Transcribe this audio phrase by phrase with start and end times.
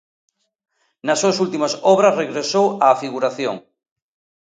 [1.05, 3.55] Nas súas últimas obras regresou á figuración.